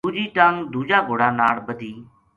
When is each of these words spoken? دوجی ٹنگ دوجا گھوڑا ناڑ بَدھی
دوجی 0.05 0.25
ٹنگ 0.35 0.57
دوجا 0.73 0.99
گھوڑا 1.07 1.27
ناڑ 1.39 1.55
بَدھی 1.65 1.91